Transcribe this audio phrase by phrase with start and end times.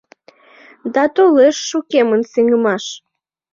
[0.93, 2.85] Да толеш шукемын сеҥымаш